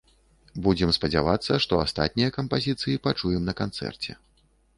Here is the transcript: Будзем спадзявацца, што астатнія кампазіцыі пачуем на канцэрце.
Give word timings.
Будзем 0.67 0.93
спадзявацца, 0.97 1.59
што 1.65 1.81
астатнія 1.85 2.33
кампазіцыі 2.39 3.01
пачуем 3.07 3.41
на 3.53 3.57
канцэрце. 3.61 4.19